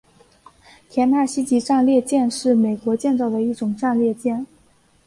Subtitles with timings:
[0.89, 4.47] 田纳西级战列舰是美国建造的一种战列舰。